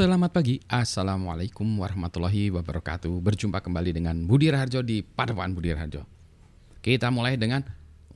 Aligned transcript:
Selamat 0.00 0.32
pagi, 0.32 0.56
Assalamualaikum 0.64 1.76
warahmatullahi 1.76 2.48
wabarakatuh. 2.48 3.20
Berjumpa 3.20 3.60
kembali 3.60 3.92
dengan 3.92 4.16
Budi 4.24 4.48
Raharjo 4.48 4.80
di 4.80 5.04
Padepokan 5.04 5.52
Budi 5.52 5.76
Raharjo. 5.76 6.08
Kita 6.80 7.12
mulai 7.12 7.36
dengan 7.36 7.60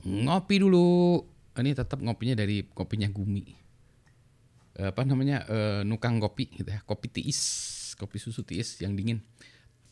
ngopi 0.01 0.65
dulu. 0.65 1.21
Ini 1.53 1.77
tetap 1.77 2.01
ngopinya 2.01 2.41
dari 2.41 2.65
kopinya 2.65 3.05
Gumi. 3.05 3.53
Apa 4.81 5.05
namanya, 5.05 5.45
e, 5.45 5.85
nukang 5.85 6.17
kopi 6.17 6.49
gitu 6.57 6.73
ya. 6.73 6.81
Kopi 6.89 7.21
tiis, 7.21 7.93
kopi 8.01 8.17
susu 8.17 8.41
tiis 8.41 8.81
yang 8.81 8.97
dingin. 8.97 9.21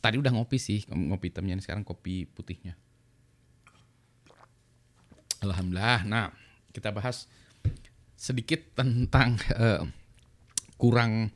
Tadi 0.02 0.18
udah 0.18 0.34
ngopi 0.34 0.58
sih, 0.58 0.82
ngopi 0.90 1.30
hitamnya 1.30 1.62
sekarang 1.62 1.86
kopi 1.86 2.26
putihnya. 2.26 2.74
Alhamdulillah, 5.46 6.10
nah 6.10 6.34
kita 6.74 6.90
bahas 6.90 7.30
sedikit 8.18 8.82
tentang 8.82 9.38
uh, 9.54 9.86
kurang 10.82 11.30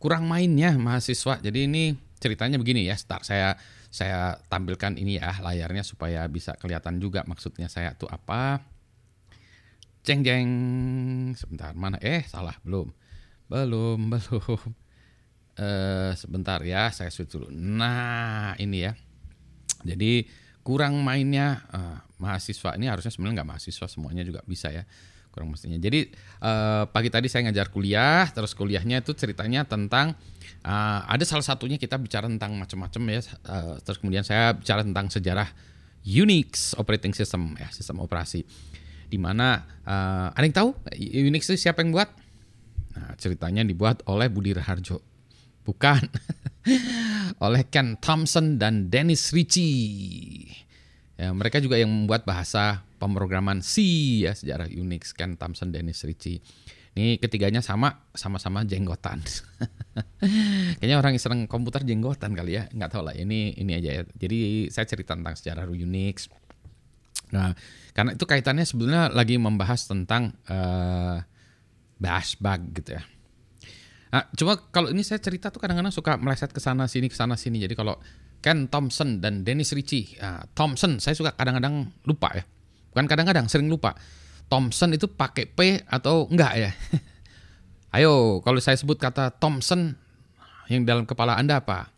kurang 0.00 0.24
mainnya 0.24 0.72
mahasiswa. 0.80 1.38
Jadi 1.44 1.68
ini 1.68 1.92
ceritanya 2.16 2.56
begini 2.56 2.88
ya, 2.88 2.96
start 2.96 3.28
saya 3.28 3.54
saya 3.92 4.40
tampilkan 4.48 4.96
ini 4.96 5.20
ya 5.20 5.38
layarnya 5.44 5.84
supaya 5.84 6.24
bisa 6.26 6.56
kelihatan 6.56 6.96
juga 6.98 7.22
maksudnya 7.28 7.68
saya 7.68 7.92
tuh 7.94 8.08
apa. 8.08 8.64
Jeng 10.00 10.24
jeng. 10.24 10.48
Sebentar 11.36 11.76
mana? 11.76 12.00
Eh 12.00 12.24
salah 12.24 12.56
belum. 12.64 12.88
Belum 13.52 13.98
belum. 14.16 14.60
Eh 15.60 16.12
sebentar 16.16 16.64
ya 16.64 16.88
saya 16.88 17.12
switch 17.12 17.36
dulu. 17.36 17.52
Nah 17.52 18.56
ini 18.56 18.88
ya. 18.88 18.96
Jadi 19.84 20.24
kurang 20.64 21.04
mainnya 21.04 21.60
uh, 21.68 21.98
mahasiswa. 22.16 22.80
Ini 22.80 22.88
harusnya 22.88 23.12
sebenarnya 23.12 23.44
nggak 23.44 23.50
mahasiswa 23.52 23.86
semuanya 23.86 24.24
juga 24.24 24.40
bisa 24.48 24.72
ya 24.72 24.88
kurang 25.30 25.54
mestinya. 25.54 25.78
Jadi 25.78 26.10
uh, 26.42 26.90
pagi 26.90 27.08
tadi 27.08 27.30
saya 27.30 27.48
ngajar 27.48 27.70
kuliah, 27.70 28.26
terus 28.30 28.52
kuliahnya 28.54 29.02
itu 29.02 29.14
ceritanya 29.14 29.64
tentang 29.64 30.18
uh, 30.66 31.00
ada 31.06 31.22
salah 31.22 31.46
satunya 31.46 31.78
kita 31.78 31.96
bicara 31.96 32.26
tentang 32.26 32.58
macam-macam 32.58 33.02
ya. 33.10 33.20
Uh, 33.46 33.74
terus 33.82 33.98
kemudian 34.02 34.26
saya 34.26 34.54
bicara 34.54 34.82
tentang 34.82 35.08
sejarah 35.08 35.48
Unix 36.00 36.74
operating 36.76 37.14
system 37.14 37.54
ya, 37.56 37.70
sistem 37.70 38.02
operasi. 38.02 38.42
Di 39.10 39.18
mana 39.18 39.66
uh, 39.86 40.34
ada 40.34 40.44
yang 40.44 40.56
tahu 40.56 40.70
Unix 40.98 41.50
itu 41.50 41.70
siapa 41.70 41.82
yang 41.82 41.94
buat? 41.94 42.10
Nah, 42.90 43.14
ceritanya 43.16 43.62
dibuat 43.62 44.02
oleh 44.10 44.26
Budi 44.26 44.50
Raharjo. 44.54 44.98
Bukan. 45.62 46.02
oleh 47.44 47.62
Ken 47.68 47.96
Thompson 47.96 48.60
dan 48.60 48.92
Dennis 48.92 49.32
Ritchie. 49.32 50.50
Ya, 51.16 51.32
mereka 51.36 51.60
juga 51.60 51.76
yang 51.76 51.92
membuat 51.92 52.24
bahasa 52.24 52.84
pemrograman 53.00 53.64
C 53.64 53.80
ya 54.28 54.36
sejarah 54.36 54.68
Unix 54.68 55.16
Ken 55.16 55.40
Thompson 55.40 55.72
Dennis 55.72 56.04
Ritchie. 56.04 56.44
Ini 56.90 57.16
ketiganya 57.22 57.64
sama 57.64 58.10
sama-sama 58.12 58.66
jenggotan. 58.66 59.22
Kayaknya 60.82 60.96
orang 60.98 61.16
yang 61.16 61.22
seneng 61.22 61.40
komputer 61.46 61.86
jenggotan 61.86 62.36
kali 62.36 62.60
ya, 62.60 62.68
nggak 62.68 62.90
tahu 62.92 63.06
lah. 63.06 63.14
Ini 63.14 63.56
ini 63.56 63.72
aja 63.78 63.90
ya. 63.94 64.02
Jadi 64.04 64.68
saya 64.68 64.84
cerita 64.84 65.14
tentang 65.14 65.38
sejarah 65.38 65.70
Unix. 65.70 66.28
Nah, 67.30 67.54
karena 67.94 68.18
itu 68.18 68.26
kaitannya 68.26 68.66
sebenarnya 68.66 69.14
lagi 69.14 69.38
membahas 69.38 69.86
tentang 69.86 70.34
uh, 70.50 71.22
bash 72.02 72.36
bug 72.42 72.74
gitu 72.74 72.98
ya. 72.98 73.02
Nah, 74.10 74.26
cuma 74.34 74.58
kalau 74.74 74.90
ini 74.90 75.06
saya 75.06 75.22
cerita 75.22 75.54
tuh 75.54 75.62
kadang-kadang 75.62 75.94
suka 75.94 76.18
meleset 76.18 76.50
ke 76.50 76.58
sana 76.58 76.90
sini 76.90 77.06
ke 77.06 77.14
sana 77.14 77.38
sini. 77.38 77.62
Jadi 77.62 77.78
kalau 77.78 78.02
Ken 78.42 78.66
Thompson 78.66 79.22
dan 79.22 79.46
Dennis 79.46 79.70
Ritchie, 79.70 80.18
uh, 80.18 80.42
Thompson 80.58 80.98
saya 80.98 81.14
suka 81.14 81.38
kadang-kadang 81.38 81.86
lupa 82.02 82.34
ya 82.34 82.42
Bukan 82.90 83.06
kadang-kadang, 83.06 83.46
sering 83.46 83.70
lupa. 83.70 83.94
Thompson 84.50 84.90
itu 84.90 85.06
pakai 85.06 85.46
P 85.46 85.86
atau 85.86 86.26
enggak 86.26 86.52
ya? 86.58 86.70
Ayo, 87.94 88.42
kalau 88.42 88.58
saya 88.58 88.74
sebut 88.78 88.98
kata 88.98 89.34
Thompson 89.38 89.94
yang 90.70 90.82
dalam 90.86 91.06
kepala 91.06 91.38
Anda 91.38 91.62
apa? 91.62 91.90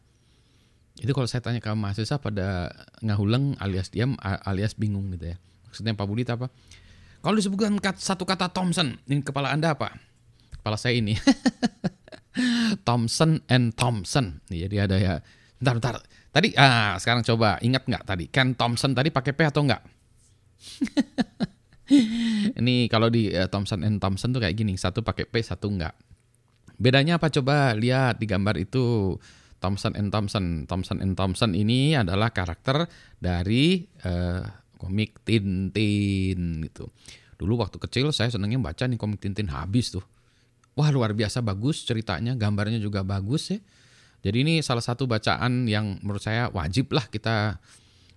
Itu 1.00 1.16
kalau 1.16 1.28
saya 1.28 1.40
tanya 1.40 1.60
ke 1.64 1.72
mahasiswa 1.72 2.20
pada 2.20 2.72
ngahuleng 3.00 3.56
alias 3.60 3.88
diam 3.88 4.16
alias 4.20 4.76
bingung 4.76 5.08
gitu 5.16 5.32
ya. 5.32 5.36
Maksudnya 5.68 5.96
Pak 5.96 6.04
Budi 6.04 6.28
apa? 6.28 6.52
Kalau 7.24 7.36
disebutkan 7.38 7.80
satu 7.96 8.28
kata 8.28 8.52
Thompson, 8.52 9.00
yang 9.08 9.24
kepala 9.24 9.48
Anda 9.52 9.72
apa? 9.72 9.96
Kepala 10.60 10.76
saya 10.76 11.00
ini. 11.00 11.16
Thompson 12.88 13.40
and 13.48 13.72
Thompson. 13.72 14.44
Jadi 14.48 14.76
ada 14.76 14.96
ya. 14.96 15.14
Bentar, 15.56 15.76
bentar. 15.78 15.94
Tadi, 16.32 16.56
ah, 16.56 16.96
sekarang 16.96 17.22
coba 17.22 17.60
ingat 17.60 17.84
nggak 17.84 18.04
tadi? 18.08 18.24
Ken 18.28 18.56
Thompson 18.56 18.96
tadi 18.96 19.12
pakai 19.12 19.32
P 19.36 19.40
atau 19.44 19.64
enggak? 19.64 19.84
Ini 22.58 22.88
kalau 22.88 23.12
di 23.12 23.28
uh, 23.34 23.48
Thomson 23.50 23.84
and 23.84 24.00
Thompson 24.00 24.32
tuh 24.32 24.40
kayak 24.40 24.56
gini, 24.56 24.78
satu 24.78 25.04
pakai 25.04 25.28
P, 25.28 25.42
satu 25.44 25.68
enggak. 25.68 25.92
Bedanya 26.80 27.20
apa 27.20 27.28
coba 27.28 27.76
lihat 27.76 28.18
di 28.18 28.26
gambar 28.26 28.58
itu 28.58 29.14
Thomson 29.62 29.94
and 29.94 30.10
Thompson. 30.10 30.66
Thomson 30.66 30.98
and 30.98 31.14
Thompson 31.14 31.54
ini 31.54 31.94
adalah 31.94 32.32
karakter 32.34 32.88
dari 33.20 33.86
uh, 34.02 34.42
komik 34.80 35.22
Tintin 35.22 36.66
gitu. 36.66 36.90
Dulu 37.38 37.62
waktu 37.62 37.78
kecil 37.78 38.10
saya 38.10 38.30
senengnya 38.30 38.58
baca 38.58 38.86
nih 38.86 38.98
komik 38.98 39.22
Tintin 39.22 39.52
habis 39.52 39.94
tuh. 39.94 40.02
Wah 40.72 40.88
luar 40.88 41.12
biasa 41.12 41.44
bagus 41.44 41.84
ceritanya, 41.84 42.32
gambarnya 42.32 42.80
juga 42.80 43.04
bagus 43.04 43.52
ya. 43.52 43.60
Jadi 44.22 44.36
ini 44.46 44.54
salah 44.62 44.82
satu 44.82 45.04
bacaan 45.04 45.66
yang 45.66 45.98
menurut 46.00 46.22
saya 46.22 46.48
wajib 46.54 46.94
lah 46.94 47.04
kita 47.10 47.58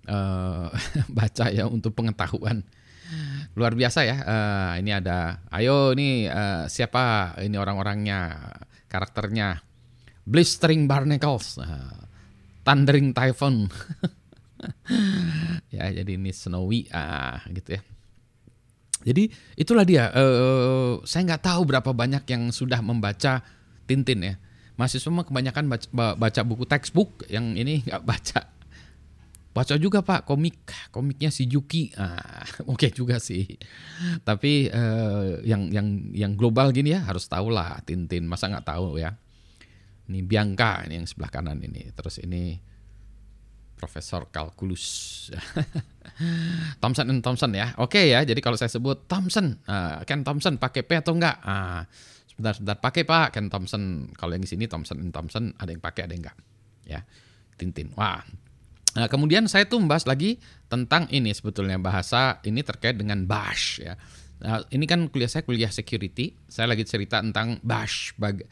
uh, 0.07 0.69
baca 1.17 1.45
ya 1.49 1.69
untuk 1.69 1.93
pengetahuan 1.93 2.65
luar 3.55 3.73
biasa 3.73 4.03
ya. 4.03 4.17
Uh, 4.21 4.71
ini 4.83 4.91
ada, 4.91 5.39
ayo 5.53 5.95
ini 5.95 6.27
uh, 6.27 6.67
siapa 6.67 7.37
ini 7.39 7.55
orang-orangnya, 7.55 8.51
karakternya, 8.91 9.63
blistering 10.27 10.89
barnacles, 10.89 11.61
uh, 11.61 12.05
thundering 12.67 13.15
typhoon. 13.15 13.71
ya 15.75 15.91
jadi 15.91 16.11
ini 16.17 16.31
snowy 16.33 16.89
ah 16.91 17.39
gitu 17.53 17.79
ya. 17.79 17.81
Jadi 19.05 19.29
itulah 19.55 19.85
dia. 19.85 20.09
Uh, 20.11 20.99
saya 21.05 21.23
nggak 21.29 21.45
tahu 21.45 21.61
berapa 21.69 21.93
banyak 21.93 22.25
yang 22.25 22.49
sudah 22.49 22.81
membaca 22.81 23.45
Tintin 23.85 24.19
ya. 24.25 24.35
Mahasiswa 24.75 25.07
mah 25.07 25.23
kebanyakan 25.23 25.71
baca, 25.71 25.87
baca 26.19 26.41
buku 26.43 26.67
textbook, 26.67 27.23
yang 27.31 27.55
ini 27.55 27.85
nggak 27.85 28.03
baca 28.03 28.54
baca 29.55 29.79
juga 29.79 30.03
pak. 30.03 30.27
Komik. 30.27 30.67
Komiknya 30.91 31.31
si 31.31 31.47
Juki. 31.47 31.95
Ah, 31.95 32.43
oke 32.67 32.75
okay 32.75 32.89
juga 32.91 33.23
sih. 33.23 33.47
Tapi 34.27 34.67
uh, 34.67 35.39
yang 35.47 35.71
yang 35.71 36.11
yang 36.11 36.35
global 36.35 36.75
gini 36.75 36.91
ya 36.91 37.07
harus 37.07 37.31
tahu 37.31 37.55
lah 37.55 37.79
Tintin. 37.87 38.27
Masa 38.27 38.51
nggak 38.51 38.67
tahu 38.67 38.99
ya? 38.99 39.15
Ini 40.11 40.19
Bianca 40.27 40.83
ini 40.83 40.99
yang 40.99 41.07
sebelah 41.07 41.31
kanan 41.31 41.63
ini. 41.63 41.87
Terus 41.95 42.19
ini 42.19 42.59
Profesor 43.79 44.27
Kalkulus 44.27 45.27
Thompson 46.83 47.07
and 47.07 47.23
Thompson 47.23 47.55
ya. 47.55 47.71
Oke 47.79 48.03
okay 48.03 48.05
ya 48.11 48.27
jadi 48.27 48.43
kalau 48.43 48.59
saya 48.59 48.67
sebut 48.67 49.07
Thompson 49.07 49.55
uh, 49.71 50.03
Ken 50.03 50.27
Thompson 50.27 50.59
pakai 50.59 50.83
P 50.83 50.99
atau 50.99 51.15
enggak 51.15 51.39
ah, 51.47 51.87
sebentar 52.27 52.59
sebentar. 52.59 52.77
Pakai 52.83 53.07
pak. 53.07 53.39
Ken 53.39 53.47
Thompson. 53.47 54.11
Kalau 54.19 54.35
yang 54.35 54.43
di 54.43 54.51
sini 54.51 54.67
Thompson 54.67 54.99
and 54.99 55.15
Thompson. 55.15 55.55
Ada 55.55 55.71
yang 55.71 55.79
pakai 55.79 56.11
ada 56.11 56.11
yang 56.11 56.27
enggak 56.27 56.37
ya 56.83 56.99
Tintin. 57.55 57.95
Wah 57.95 58.19
Nah, 58.95 59.11
kemudian 59.11 59.43
saya 59.51 59.67
tuh 59.67 59.83
membahas 59.83 60.07
lagi 60.07 60.39
tentang 60.71 61.11
ini 61.11 61.35
sebetulnya 61.35 61.75
bahasa 61.75 62.39
ini 62.47 62.63
terkait 62.63 62.95
dengan 62.95 63.27
bash 63.27 63.83
ya. 63.83 63.99
Nah, 64.39 64.63
ini 64.71 64.87
kan 64.87 65.11
kuliah 65.11 65.27
saya 65.27 65.43
kuliah 65.43 65.67
security. 65.67 66.35
Saya 66.47 66.71
lagi 66.71 66.87
cerita 66.87 67.19
tentang 67.19 67.59
bash. 67.59 68.15
Bag 68.15 68.47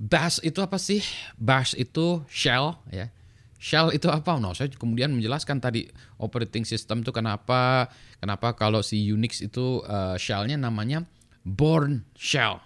bash 0.00 0.40
itu 0.40 0.64
apa 0.64 0.80
sih? 0.80 1.04
Bash 1.36 1.76
itu 1.76 2.24
shell 2.32 2.80
ya. 2.88 3.12
Shell 3.60 3.92
itu 3.92 4.08
apa? 4.08 4.40
Nah, 4.40 4.56
saya 4.56 4.72
kemudian 4.72 5.12
menjelaskan 5.12 5.60
tadi 5.60 5.84
operating 6.16 6.64
system 6.64 7.04
itu 7.04 7.12
kenapa 7.12 7.92
kenapa 8.16 8.56
kalau 8.56 8.80
si 8.80 9.04
Unix 9.12 9.44
itu 9.44 9.84
uh, 9.84 10.16
shellnya 10.16 10.56
namanya 10.56 11.04
Born 11.44 12.08
shell. 12.16 12.64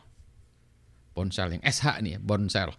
Born 1.14 1.34
shell 1.34 1.50
yang 1.50 1.62
SH 1.66 2.02
nih 2.02 2.18
ya, 2.18 2.20
Born 2.22 2.46
shell. 2.46 2.70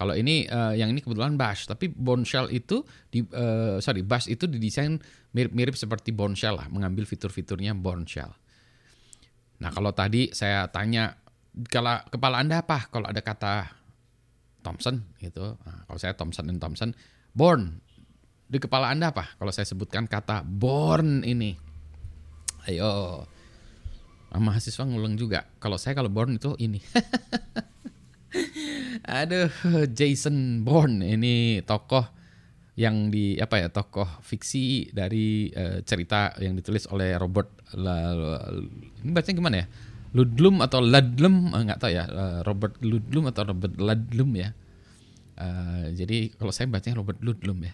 Kalau 0.00 0.16
ini 0.16 0.48
uh, 0.48 0.72
yang 0.72 0.96
ini 0.96 1.04
kebetulan 1.04 1.36
Bash, 1.36 1.68
tapi 1.68 1.92
Bombshell 1.92 2.48
itu 2.48 2.80
di 3.12 3.20
uh, 3.20 3.76
sorry 3.84 4.00
Bash 4.00 4.32
itu 4.32 4.48
didesain 4.48 4.96
mirip-mirip 5.36 5.76
seperti 5.76 6.08
Bombshell 6.08 6.56
lah, 6.56 6.72
mengambil 6.72 7.04
fitur-fiturnya 7.04 7.76
Bombshell. 7.76 8.32
Nah 9.60 9.68
kalau 9.68 9.92
tadi 9.92 10.32
saya 10.32 10.64
tanya 10.72 11.20
kalau 11.68 12.00
kepala 12.08 12.40
anda 12.40 12.64
apa 12.64 12.88
kalau 12.88 13.12
ada 13.12 13.20
kata 13.20 13.68
Thompson 14.64 15.04
gitu, 15.20 15.60
nah, 15.68 15.84
kalau 15.84 16.00
saya 16.00 16.16
Thompson 16.16 16.48
dan 16.48 16.56
Thompson, 16.56 16.96
Born 17.36 17.84
di 18.48 18.56
kepala 18.56 18.88
anda 18.88 19.12
apa 19.12 19.36
kalau 19.36 19.52
saya 19.52 19.68
sebutkan 19.68 20.08
kata 20.08 20.48
Born 20.48 21.28
ini? 21.28 21.60
Ayo, 22.72 23.28
mahasiswa 24.32 24.80
ngulung 24.88 25.20
juga. 25.20 25.44
Kalau 25.60 25.76
saya 25.76 25.92
kalau 25.92 26.08
Born 26.08 26.40
itu 26.40 26.56
ini. 26.56 26.80
Aduh, 29.06 29.48
Jason 29.92 30.60
Bourne. 30.66 31.04
Ini 31.04 31.64
tokoh 31.64 32.04
yang 32.76 33.12
di 33.12 33.36
apa 33.36 33.60
ya 33.60 33.68
tokoh 33.68 34.08
fiksi 34.24 34.88
dari 34.92 35.52
uh, 35.52 35.84
cerita 35.84 36.32
yang 36.40 36.56
ditulis 36.56 36.88
oleh 36.88 37.12
Robert 37.20 37.52
La, 37.76 38.16
ini 39.04 39.10
bacanya 39.14 39.36
gimana 39.36 39.56
ya? 39.62 39.66
Ludlum 40.10 40.58
atau 40.58 40.82
Ladlum 40.82 41.54
nggak 41.54 41.78
tahu 41.78 41.92
ya. 41.94 42.04
Robert 42.42 42.80
Ludlum 42.82 43.30
atau 43.30 43.46
Robert 43.46 43.74
Ladlum 43.78 44.30
ya? 44.34 44.50
Uh, 45.40 45.92
jadi 45.94 46.34
kalau 46.36 46.52
saya 46.52 46.68
bacanya 46.68 47.00
Robert 47.00 47.20
Ludlum 47.24 47.64
ya 47.64 47.72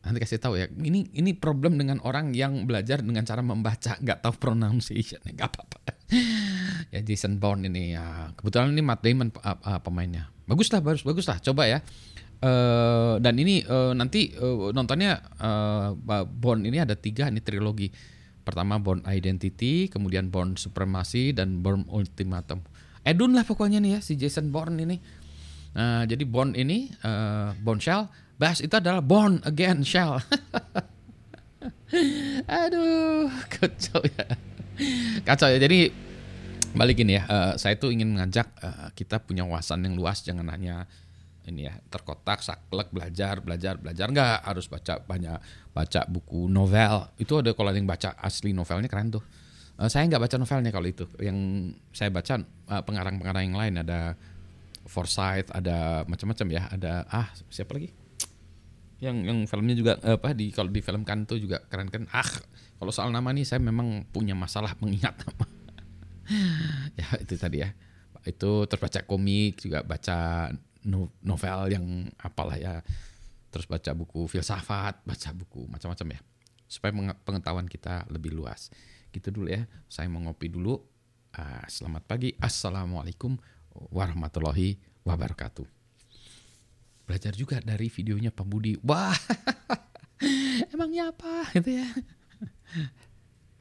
nanti 0.00 0.18
kasih 0.20 0.40
tahu 0.40 0.56
ya. 0.56 0.66
Ini 0.68 1.12
ini 1.12 1.30
problem 1.36 1.76
dengan 1.76 2.00
orang 2.00 2.32
yang 2.32 2.64
belajar 2.64 3.04
dengan 3.04 3.20
cara 3.28 3.44
membaca 3.44 4.00
nggak 4.00 4.18
tahu 4.24 4.34
pronunciation 4.40 5.20
nggak 5.24 5.48
apa-apa. 5.48 5.78
Ya 6.90 7.06
Jason 7.06 7.38
Bourne 7.38 7.70
ini 7.70 7.94
ya 7.94 8.34
kebetulan 8.34 8.74
ini 8.74 8.82
Matt 8.82 9.06
Damon 9.06 9.30
uh, 9.30 9.54
uh, 9.62 9.78
pemainnya. 9.78 10.26
Bagus 10.50 10.74
lah 10.74 10.82
bagus 10.82 11.06
bagus 11.06 11.28
lah. 11.30 11.38
Coba 11.38 11.70
ya. 11.70 11.78
Uh, 12.40 13.20
dan 13.20 13.36
ini 13.36 13.62
uh, 13.68 13.92
nanti 13.92 14.32
uh, 14.34 14.72
nontonnya 14.74 15.22
uh, 15.38 15.94
Bourne 16.26 16.66
ini 16.66 16.82
ada 16.82 16.98
tiga 16.98 17.30
ini 17.30 17.38
trilogi. 17.38 17.94
Pertama 18.42 18.82
Bourne 18.82 19.06
Identity 19.06 19.86
kemudian 19.86 20.32
Bourne 20.34 20.58
Supremacy 20.58 21.30
dan 21.30 21.62
Bourne 21.62 21.86
Ultimatum. 21.86 22.64
Edun 23.06 23.38
lah 23.38 23.46
pokoknya 23.46 23.78
nih 23.78 23.90
ya 23.94 24.00
si 24.02 24.18
Jason 24.18 24.50
Bourne 24.50 24.82
ini. 24.82 24.98
Uh, 25.70 26.02
jadi 26.10 26.26
Bourne 26.26 26.58
ini 26.58 26.90
uh, 27.06 27.54
Bourne 27.62 27.78
Shell 27.78 28.10
Bass 28.40 28.64
itu 28.64 28.72
adalah 28.72 29.04
born 29.04 29.44
again 29.44 29.84
shell. 29.84 30.16
Aduh, 32.48 33.28
kacau 33.52 34.00
ya. 34.00 34.24
Kacau 35.28 35.52
ya. 35.52 35.60
Jadi 35.60 35.92
balikin 36.72 37.12
ya. 37.12 37.28
Uh, 37.28 37.52
saya 37.60 37.76
tuh 37.76 37.92
ingin 37.92 38.16
mengajak 38.16 38.48
uh, 38.64 38.88
kita 38.96 39.20
punya 39.20 39.44
wawasan 39.44 39.84
yang 39.84 39.92
luas, 39.92 40.24
jangan 40.24 40.48
hanya 40.48 40.88
ini 41.44 41.68
ya 41.68 41.76
terkotak, 41.92 42.40
saklek, 42.40 42.88
belajar, 42.88 43.44
belajar, 43.44 43.76
belajar. 43.76 44.08
Enggak 44.08 44.40
harus 44.40 44.72
baca 44.72 45.04
banyak 45.04 45.36
baca 45.76 46.00
buku 46.08 46.48
novel. 46.48 47.12
Itu 47.20 47.44
ada 47.44 47.52
kalau 47.52 47.76
yang 47.76 47.84
baca 47.84 48.16
asli 48.24 48.56
novelnya 48.56 48.88
keren 48.88 49.12
tuh. 49.12 49.24
Uh, 49.76 49.92
saya 49.92 50.08
nggak 50.08 50.22
baca 50.24 50.36
novelnya 50.40 50.72
kalau 50.72 50.88
itu. 50.88 51.04
Yang 51.20 51.38
saya 51.92 52.08
baca 52.08 52.40
uh, 52.72 52.82
pengarang-pengarang 52.88 53.52
yang 53.52 53.58
lain 53.60 53.74
ada 53.84 54.16
Forsyth, 54.88 55.52
ada 55.52 56.08
macam-macam 56.08 56.46
ya. 56.48 56.62
Ada 56.72 57.04
ah 57.04 57.28
siapa 57.52 57.76
lagi? 57.76 57.92
Yang 59.00 59.24
yang 59.24 59.48
filmnya 59.48 59.72
juga 59.72 59.92
apa 60.04 60.36
di 60.36 60.52
kalau 60.52 60.68
di 60.68 60.84
film 60.84 61.02
kan 61.08 61.24
tuh 61.24 61.40
juga 61.40 61.64
keren 61.66 61.88
kan. 61.88 62.04
Ah 62.12 62.28
kalau 62.76 62.92
soal 62.92 63.08
nama 63.08 63.32
nih 63.32 63.48
saya 63.48 63.60
memang 63.60 64.04
punya 64.12 64.36
masalah 64.36 64.76
mengingat 64.78 65.16
nama. 65.24 65.46
Ya 66.94 67.10
itu 67.18 67.34
tadi 67.34 67.58
ya. 67.58 67.74
Itu 68.22 68.70
terus 68.70 68.78
baca 68.78 69.02
komik 69.02 69.58
juga 69.58 69.82
baca 69.82 70.46
novel 71.26 71.74
yang 71.74 72.06
apalah 72.22 72.54
ya. 72.54 72.86
Terus 73.50 73.66
baca 73.66 73.90
buku 73.98 74.30
filsafat 74.30 75.02
baca 75.02 75.28
buku 75.34 75.66
macam-macam 75.66 76.14
ya. 76.14 76.20
Supaya 76.70 76.94
pengetahuan 77.26 77.66
kita 77.66 78.06
lebih 78.14 78.30
luas. 78.30 78.70
Gitu 79.10 79.34
dulu 79.34 79.50
ya. 79.50 79.66
Saya 79.90 80.06
mau 80.06 80.22
ngopi 80.22 80.54
dulu. 80.54 80.78
Uh, 81.34 81.66
selamat 81.66 82.06
pagi. 82.06 82.30
Assalamualaikum 82.38 83.34
warahmatullahi 83.90 84.78
wabarakatuh 85.02 85.79
belajar 87.10 87.34
juga 87.34 87.58
dari 87.58 87.90
videonya 87.90 88.30
Pak 88.30 88.46
Budi. 88.46 88.78
Wah, 88.86 89.10
emangnya 90.72 91.10
apa 91.10 91.50
gitu 91.58 91.82
ya. 91.82 91.90